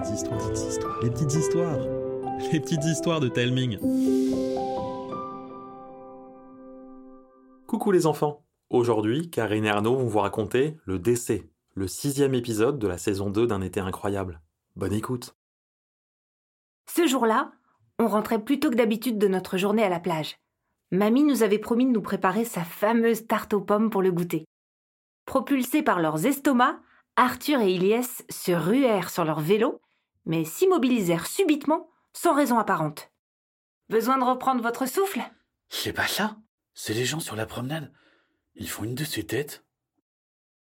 [0.00, 1.78] petites histoires, les petites histoires, les petites histoires,
[2.52, 3.78] les petites histoires de Telming.
[7.66, 8.44] Coucou les enfants.
[8.70, 13.30] Aujourd'hui, Karine et Arnaud vont vous raconter le décès, le sixième épisode de la saison
[13.30, 14.40] 2 d'un été incroyable.
[14.76, 15.34] Bonne écoute.
[16.86, 17.52] Ce jour-là,
[17.98, 20.36] on rentrait plus tôt que d'habitude de notre journée à la plage.
[20.92, 24.44] Mamie nous avait promis de nous préparer sa fameuse tarte aux pommes pour le goûter.
[25.26, 26.78] Propulsés par leurs estomacs,
[27.16, 29.80] Arthur et Ilyes se ruèrent sur leur vélo,
[30.28, 33.10] mais s'immobilisèrent subitement, sans raison apparente.
[33.88, 35.22] Besoin de reprendre votre souffle?
[35.68, 36.36] C'est pas ça.
[36.74, 37.92] C'est les gens sur la promenade.
[38.54, 39.64] Ils font une de ces têtes.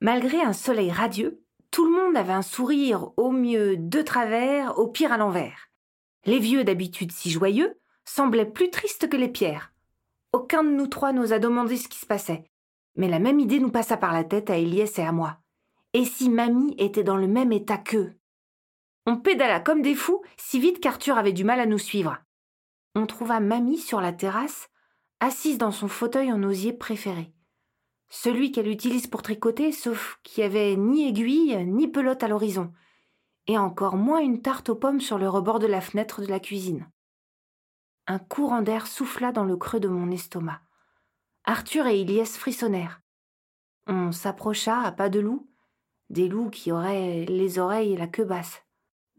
[0.00, 4.88] Malgré un soleil radieux, tout le monde avait un sourire au mieux de travers, au
[4.88, 5.70] pire à l'envers.
[6.24, 9.72] Les vieux, d'habitude si joyeux, semblaient plus tristes que les pierres.
[10.32, 12.50] Aucun de nous trois n'osa demander ce qui se passait.
[12.96, 15.38] Mais la même idée nous passa par la tête à Eliès et à moi.
[15.92, 18.16] Et si mamie était dans le même état qu'eux?
[19.06, 22.18] On pédala comme des fous, si vite qu'Arthur avait du mal à nous suivre.
[22.96, 24.68] On trouva mamie sur la terrasse,
[25.20, 27.32] assise dans son fauteuil en osier préféré.
[28.08, 32.72] Celui qu'elle utilise pour tricoter, sauf qu'il n'y avait ni aiguille, ni pelote à l'horizon,
[33.46, 36.40] et encore moins une tarte aux pommes sur le rebord de la fenêtre de la
[36.40, 36.88] cuisine.
[38.08, 40.60] Un courant d'air souffla dans le creux de mon estomac.
[41.44, 43.00] Arthur et Ilyes frissonnèrent.
[43.86, 45.48] On s'approcha à pas de loup,
[46.10, 48.65] des loups qui auraient les oreilles et la queue basse.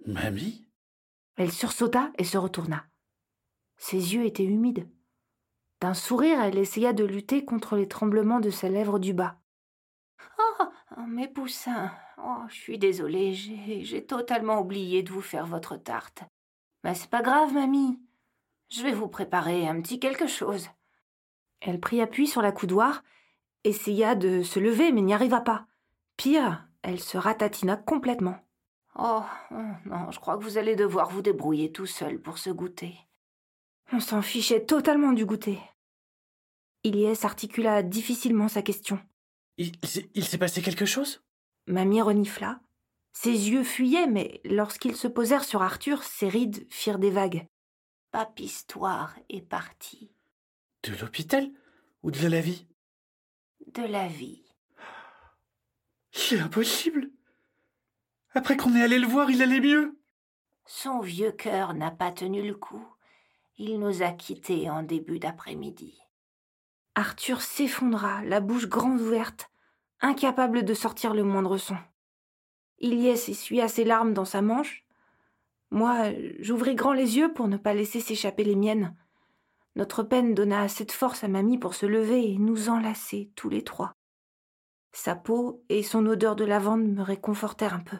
[0.05, 0.67] Mamie
[1.35, 2.85] Elle sursauta et se retourna.
[3.77, 4.89] Ses yeux étaient humides.
[5.79, 9.39] D'un sourire, elle essaya de lutter contre les tremblements de ses lèvres du bas.
[10.99, 16.23] Oh, mes poussins, oh, je suis désolée, j'ai, totalement oublié de vous faire votre tarte.
[16.83, 17.99] Mais c'est pas grave, mamie.
[18.69, 20.69] Je vais vous préparer un petit quelque chose.
[21.59, 23.03] Elle prit appui sur la coudoir,
[23.63, 25.67] essaya de se lever, mais n'y arriva pas.
[26.15, 28.39] Pire, elle se ratatina complètement.
[28.99, 29.23] Oh,
[29.85, 32.95] non, je crois que vous allez devoir vous débrouiller tout seul pour ce goûter.
[33.91, 35.59] On s'en fichait totalement du goûter.
[36.83, 38.99] Ilyes articula difficilement sa question.
[39.57, 39.71] Il,
[40.13, 41.23] il s'est passé quelque chose?
[41.67, 42.59] Mamie renifla.
[43.13, 47.47] Ses yeux fuyaient, mais lorsqu'ils se posèrent sur Arthur, ses rides firent des vagues.
[48.11, 50.11] Papistoire est parti.
[50.83, 51.51] De l'hôpital?
[52.03, 52.67] Ou de la vie?
[53.73, 54.43] De la vie.
[56.11, 57.11] C'est impossible.
[58.37, 59.97] Après qu'on est allé le voir, il allait mieux.
[60.63, 62.85] Son vieux cœur n'a pas tenu le coup.
[63.57, 65.97] Il nous a quittés en début d'après-midi.
[66.93, 69.49] Arthur s'effondra, la bouche grande ouverte,
[70.01, 71.77] incapable de sortir le moindre son.
[72.77, 74.85] Ilyes essuya ses larmes dans sa manche.
[75.71, 78.95] Moi, j'ouvris grand les yeux pour ne pas laisser s'échapper les miennes.
[79.75, 83.49] Notre peine donna assez de force à mamie pour se lever et nous enlacer tous
[83.49, 83.93] les trois.
[84.91, 87.97] Sa peau et son odeur de lavande me réconfortèrent un peu.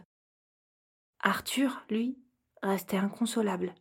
[1.27, 2.17] Arthur, lui,
[2.63, 3.75] restait inconsolable.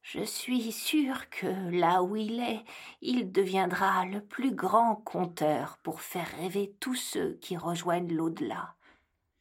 [0.00, 1.46] Je suis sûre que
[1.78, 2.64] là où il est,
[3.02, 8.76] il deviendra le plus grand conteur pour faire rêver tous ceux qui rejoignent l'au-delà.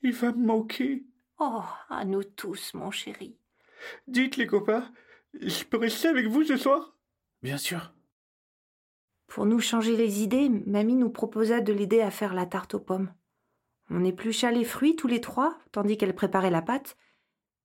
[0.01, 1.05] Il va me manquer.
[1.39, 3.37] Oh, à nous tous, mon chéri.
[4.09, 4.91] Dites les copains,
[5.33, 6.93] je peux rester avec vous ce soir?
[7.41, 7.93] Bien sûr.
[9.27, 12.81] Pour nous changer les idées, mamie nous proposa de l'aider à faire la tarte aux
[12.81, 13.13] pommes.
[13.89, 16.97] On éplucha les fruits tous les trois, tandis qu'elle préparait la pâte.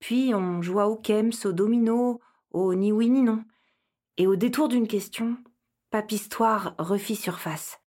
[0.05, 2.21] Puis on joua au kems, au domino,
[2.51, 3.43] au ni oui ni non.
[4.19, 5.39] Et au détour d'une question,
[5.89, 7.81] Papistoire refit surface.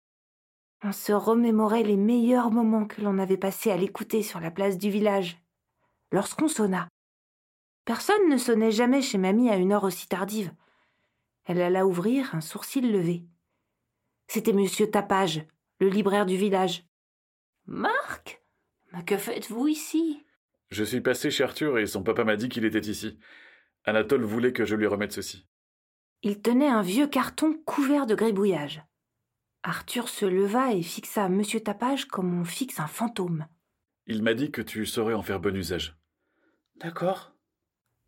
[0.82, 4.78] On se remémorait les meilleurs moments que l'on avait passés à l'écouter sur la place
[4.78, 5.43] du village.
[6.10, 6.88] Lorsqu'on sonna.
[7.84, 10.54] Personne ne sonnait jamais chez mamie à une heure aussi tardive.
[11.44, 13.27] Elle alla ouvrir, un sourcil levé.
[14.27, 15.44] C'était monsieur Tapage,
[15.81, 16.87] le libraire du village.
[17.66, 18.43] Marc?
[18.94, 20.26] Mais que faites-vous ici?
[20.71, 23.19] Je suis passé chez Arthur et son papa m'a dit qu'il était ici.
[23.84, 25.47] Anatole voulait que je lui remette ceci.
[26.22, 28.82] Il tenait un vieux carton couvert de gribouillage.
[29.62, 33.47] Arthur se leva et fixa monsieur Tapage comme on fixe un fantôme.
[34.06, 35.97] Il m'a dit que tu saurais en faire bon usage.
[36.77, 37.34] D'accord.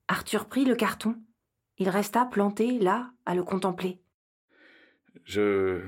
[0.09, 1.17] Arthur prit le carton.
[1.79, 4.01] Il resta planté là, à le contempler.
[5.25, 5.85] Je.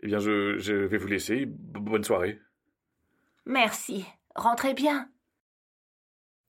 [0.00, 1.46] Eh bien, je, je vais vous laisser.
[1.46, 2.40] Bonne soirée.
[3.46, 4.04] Merci.
[4.34, 5.10] Rentrez bien.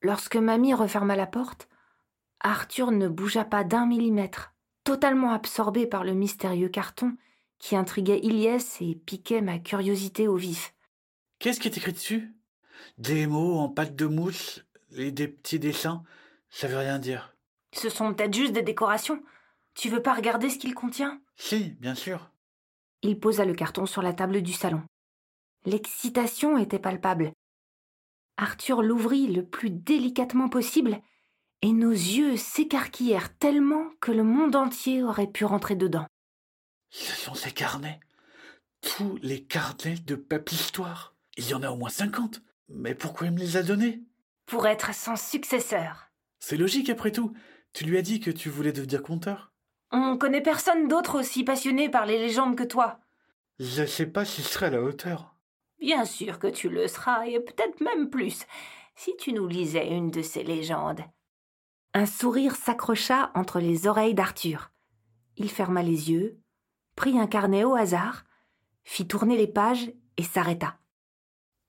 [0.02, 1.68] Lorsque mamie referma la porte,
[2.40, 4.54] Arthur ne bougea pas d'un millimètre,
[4.84, 7.16] totalement absorbé par le mystérieux carton
[7.58, 10.74] qui intriguait Ilyes et piquait ma curiosité au vif.
[11.38, 12.34] Qu'est-ce qui est écrit dessus?
[12.96, 14.64] Des mots en pâte de mousse
[14.96, 16.02] et des petits dessins
[16.48, 17.36] Ça veut rien dire.
[17.72, 19.22] Ce sont peut-être juste des décorations.
[19.74, 21.20] Tu veux pas regarder ce qu'il contient?
[21.36, 22.30] Si, bien sûr.
[23.02, 24.82] Il posa le carton sur la table du salon.
[25.66, 27.32] L'excitation était palpable.
[28.40, 31.02] Arthur l'ouvrit le plus délicatement possible,
[31.60, 36.06] et nos yeux s'écarquillèrent tellement que le monde entier aurait pu rentrer dedans.
[36.88, 38.00] Ce sont ces carnets.
[38.80, 41.14] Tous les carnets de Histoire.
[41.36, 42.40] Il y en a au moins cinquante.
[42.70, 44.02] Mais pourquoi il me les a donnés?
[44.46, 46.10] Pour être son successeur.
[46.38, 47.34] C'est logique après tout.
[47.74, 49.52] Tu lui as dit que tu voulais devenir conteur.
[49.92, 53.00] On connaît personne d'autre aussi passionné par les légendes que toi.
[53.58, 55.29] Je ne sais pas s'il serait à la hauteur.
[55.80, 58.46] Bien sûr que tu le seras, et peut-être même plus,
[58.94, 61.00] si tu nous lisais une de ces légendes.
[61.94, 64.70] Un sourire s'accrocha entre les oreilles d'Arthur.
[65.36, 66.38] Il ferma les yeux,
[66.96, 68.24] prit un carnet au hasard,
[68.84, 70.78] fit tourner les pages et s'arrêta.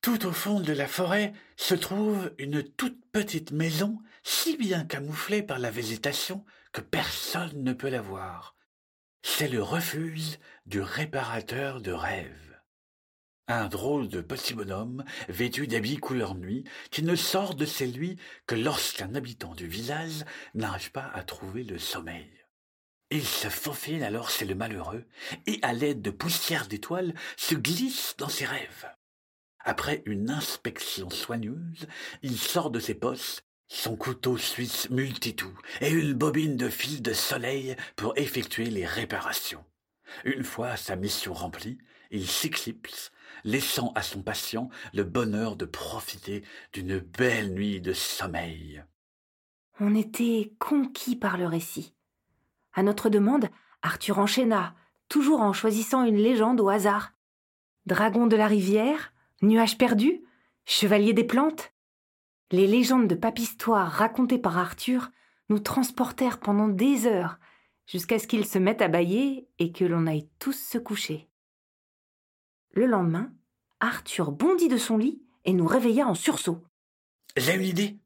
[0.00, 5.42] Tout au fond de la forêt se trouve une toute petite maison si bien camouflée
[5.42, 8.57] par la végétation que personne ne peut la voir.
[9.22, 12.60] C'est le refuge du réparateur de rêves.
[13.46, 18.16] Un drôle de petit bonhomme, vêtu d'habits couleur nuit, qui ne sort de chez lui
[18.46, 20.24] que lorsqu'un habitant du village
[20.54, 22.30] n'arrive pas à trouver le sommeil.
[23.10, 25.06] Il se faufile alors chez le malheureux,
[25.46, 28.86] et à l'aide de poussière d'étoiles se glisse dans ses rêves.
[29.60, 31.86] Après une inspection soigneuse,
[32.22, 37.12] il sort de ses poches son couteau suisse multitou et une bobine de fil de
[37.12, 39.64] soleil pour effectuer les réparations.
[40.24, 41.78] Une fois sa mission remplie,
[42.10, 43.12] il s'éclipse,
[43.44, 46.42] laissant à son patient le bonheur de profiter
[46.72, 48.82] d'une belle nuit de sommeil.
[49.80, 51.94] On était conquis par le récit.
[52.72, 53.48] À notre demande,
[53.82, 54.74] Arthur enchaîna,
[55.08, 57.12] toujours en choisissant une légende au hasard.
[57.86, 59.12] Dragon de la rivière,
[59.42, 60.22] nuage perdu,
[60.64, 61.72] chevalier des plantes,
[62.50, 65.10] les légendes de papistoire racontées par Arthur
[65.48, 67.38] nous transportèrent pendant des heures,
[67.86, 71.28] jusqu'à ce qu'il se mette à bailler et que l'on aille tous se coucher.
[72.72, 73.32] Le lendemain,
[73.80, 76.62] Arthur bondit de son lit et nous réveilla en sursaut.
[77.36, 77.98] J'ai une idée.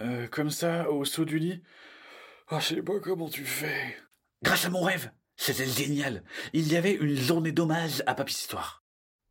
[0.00, 1.62] Euh, comme ça, au saut du lit
[2.48, 3.96] Ah, je sais pas comment tu fais.
[4.42, 6.24] Grâce à mon rêve, c'était génial.
[6.52, 8.82] Il y avait une journée d'hommage à Papistoire.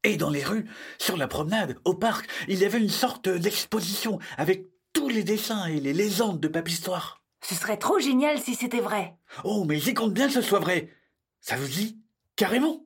[0.03, 0.65] Et dans les rues,
[0.97, 5.65] sur la promenade, au parc, il y avait une sorte d'exposition avec tous les dessins
[5.65, 7.21] et les légendes de Papistoire.
[7.41, 9.17] Ce serait trop génial si c'était vrai.
[9.43, 10.93] Oh, mais j'y compte bien que ce soit vrai.
[11.41, 11.99] Ça vous dit
[12.35, 12.83] Carrément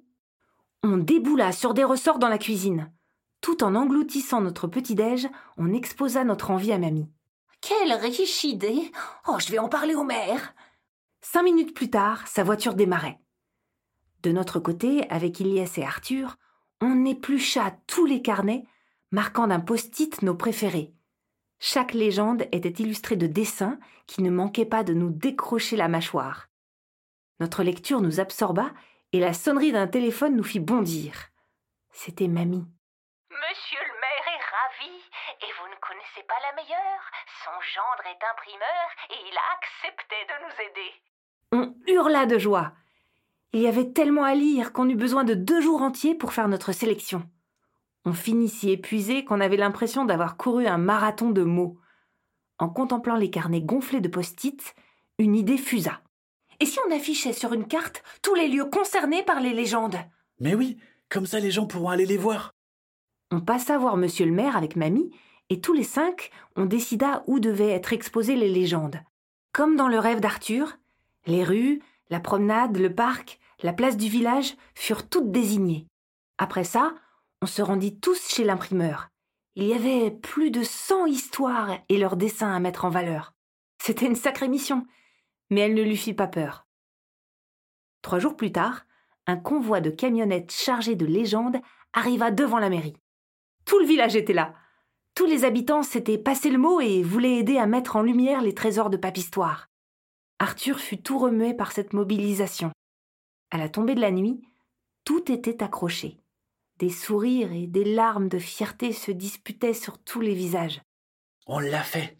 [0.83, 2.91] On déboula sur des ressorts dans la cuisine.
[3.41, 5.27] Tout en engloutissant notre petit-déj,
[5.57, 7.09] on exposa notre envie à mamie.
[7.61, 8.91] Quelle riche idée
[9.27, 10.53] Oh, je vais en parler au maire
[11.21, 13.19] Cinq minutes plus tard, sa voiture démarrait.
[14.23, 16.37] De notre côté, avec Ilias et Arthur,
[16.83, 18.65] on éplucha tous les carnets,
[19.11, 20.91] marquant d'un post-it nos préférés.
[21.59, 26.49] Chaque légende était illustrée de dessins qui ne manquaient pas de nous décrocher la mâchoire.
[27.39, 28.71] Notre lecture nous absorba
[29.13, 31.29] et la sonnerie d'un téléphone nous fit bondir.
[31.91, 32.67] C'était mamie.
[33.29, 34.95] Monsieur le maire est ravi,
[35.41, 37.03] et vous ne connaissez pas la meilleure.
[37.45, 40.91] Son gendre est imprimeur et il a accepté de nous aider.
[41.53, 42.73] On hurla de joie.
[43.53, 46.47] Il y avait tellement à lire qu'on eut besoin de deux jours entiers pour faire
[46.47, 47.23] notre sélection.
[48.03, 51.77] On finit si épuisé qu'on avait l'impression d'avoir couru un marathon de mots.
[52.57, 54.73] En contemplant les carnets gonflés de post-it,
[55.19, 56.01] une idée fusa.
[56.59, 59.97] Et si on affichait sur une carte tous les lieux concernés par les légendes?
[60.39, 60.77] Mais oui,
[61.09, 62.53] comme ça les gens pourront aller les voir.
[63.31, 65.11] On passa voir monsieur le maire avec mamie,
[65.49, 68.99] et tous les cinq, on décida où devaient être exposées les légendes.
[69.51, 70.77] Comme dans le rêve d'Arthur,
[71.27, 75.87] les rues, la promenade, le parc, la place du village furent toutes désignées.
[76.37, 76.93] Après ça,
[77.41, 79.09] on se rendit tous chez l'imprimeur.
[79.55, 83.33] Il y avait plus de cent histoires et leurs dessins à mettre en valeur.
[83.81, 84.85] C'était une sacrée mission,
[85.49, 86.67] mais elle ne lui fit pas peur.
[88.01, 88.85] Trois jours plus tard,
[89.27, 91.61] un convoi de camionnettes chargées de légendes
[91.93, 92.97] arriva devant la mairie.
[93.65, 94.53] Tout le village était là.
[95.15, 98.55] Tous les habitants s'étaient passé le mot et voulaient aider à mettre en lumière les
[98.55, 99.69] trésors de Papistoire.
[100.39, 102.71] Arthur fut tout remué par cette mobilisation.
[103.53, 104.41] À la tombée de la nuit,
[105.03, 106.17] tout était accroché.
[106.79, 110.81] Des sourires et des larmes de fierté se disputaient sur tous les visages.
[111.45, 112.17] On l'a fait.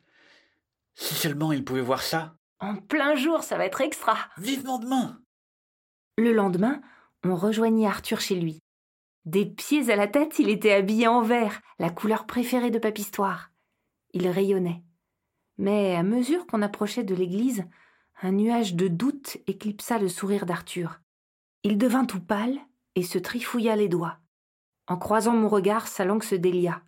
[0.93, 2.37] Si seulement il pouvait voir ça.
[2.59, 4.15] En plein jour, ça va être extra.
[4.37, 5.23] Vivement demain.
[6.19, 6.81] Le lendemain,
[7.23, 8.59] on rejoignit Arthur chez lui.
[9.25, 13.49] Des pieds à la tête, il était habillé en vert, la couleur préférée de Papistoire.
[14.11, 14.83] Il rayonnait.
[15.57, 17.65] Mais à mesure qu'on approchait de l'église,
[18.21, 20.99] un nuage de doute éclipsa le sourire d'Arthur.
[21.63, 22.59] Il devint tout pâle
[22.95, 24.19] et se trifouilla les doigts.
[24.87, 26.81] En croisant mon regard, sa langue se délia.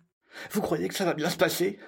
[0.50, 1.78] Vous croyez que ça va bien se passer?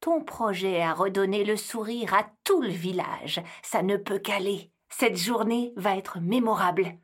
[0.00, 3.42] Ton projet a redonné le sourire à tout le village.
[3.62, 4.70] Ça ne peut qu'aller.
[4.90, 6.98] Cette journée va être mémorable.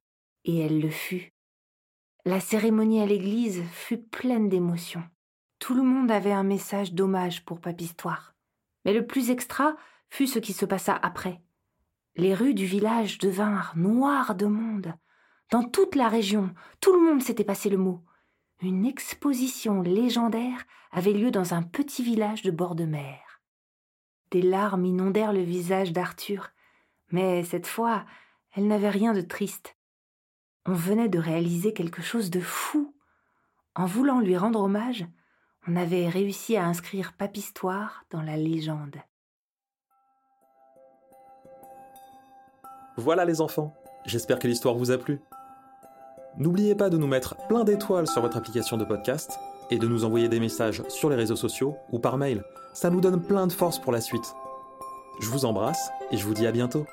[0.45, 1.33] Et elle le fut.
[2.27, 5.03] La cérémonie à l'église fut pleine d'émotions.
[5.59, 8.35] Tout le monde avait un message d'hommage pour Papistoire.
[8.85, 9.75] Mais le plus extra
[10.11, 11.41] fut ce qui se passa après.
[12.17, 14.93] Les rues du village devinrent noires de monde.
[15.51, 18.01] Dans toute la région, tout le monde s'était passé le mot.
[18.63, 23.41] Une exposition légendaire avait lieu dans un petit village de bord de mer.
[24.31, 26.51] Des larmes inondèrent le visage d'Arthur,
[27.11, 28.05] mais cette fois,
[28.55, 29.77] elle n'avait rien de triste.
[30.67, 32.95] On venait de réaliser quelque chose de fou.
[33.75, 35.05] En voulant lui rendre hommage,
[35.67, 38.97] on avait réussi à inscrire Papistoire dans la légende.
[42.97, 43.75] Voilà les enfants,
[44.07, 45.19] j'espère que l'histoire vous a plu.
[46.39, 49.39] N'oubliez pas de nous mettre plein d'étoiles sur votre application de podcast
[49.71, 52.43] et de nous envoyer des messages sur les réseaux sociaux ou par mail.
[52.73, 54.35] Ça nous donne plein de force pour la suite.
[55.21, 56.87] Je vous embrasse et je vous dis à bientôt.